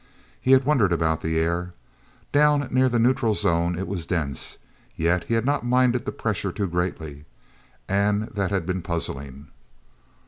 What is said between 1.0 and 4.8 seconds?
the air. Down near the neutral zone it was dense,